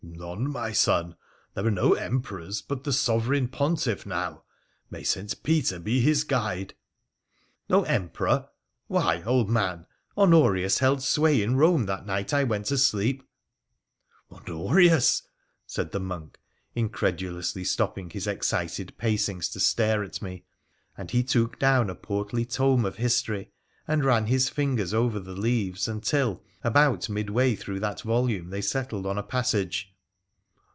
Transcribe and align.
'None, 0.31 0.51
my 0.51 0.71
son. 0.71 1.15
There 1.55 1.65
are 1.65 1.71
no 1.71 1.93
Emperors 1.93 2.61
but 2.61 2.83
the 2.83 2.93
Sovereign 2.93 3.47
Pontiff 3.47 4.05
now— 4.05 4.43
may 4.91 5.01
St. 5.01 5.41
Peter 5.41 5.79
be 5.79 5.99
his 5.99 6.23
guide!'' 6.23 6.75
No 7.71 7.83
Emperor! 7.83 8.47
Why, 8.87 9.23
old 9.23 9.49
man, 9.49 9.87
Honorius 10.15 10.77
held 10.77 11.01
sway 11.01 11.41
in 11.41 11.55
JJcme 11.55 11.87
that 11.87 12.05
night 12.05 12.35
I 12.35 12.43
went 12.43 12.67
to 12.67 12.77
sleep 12.77 13.23
1' 14.27 14.41
PHRA 14.43 14.45
THE 14.45 14.51
PHCENICIAN 14.51 14.67
67' 14.67 14.67
Honorius!' 14.67 15.21
said 15.73 15.91
the 15.91 15.99
monk, 15.99 16.39
incredulously 16.75 17.63
stopping 17.63 18.11
his 18.11 18.27
excited 18.27 18.93
pacings 18.99 19.51
to 19.53 19.59
stare 19.59 20.03
at 20.03 20.21
me; 20.21 20.43
and 20.95 21.09
he 21.09 21.23
took 21.23 21.57
down 21.57 21.89
a 21.89 21.95
portly 21.95 22.45
tome 22.45 22.85
of 22.85 22.97
history 22.97 23.49
and 23.87 24.05
ran 24.05 24.27
his 24.27 24.49
fingers 24.49 24.93
over 24.93 25.19
the 25.19 25.33
leaves, 25.35 25.87
until, 25.87 26.43
about 26.63 27.09
midway 27.09 27.55
through 27.55 27.79
that 27.79 28.01
volume, 28.01 28.51
they 28.51 28.61
settled 28.61 29.07
on 29.07 29.17
a 29.17 29.23
passage. 29.23 29.87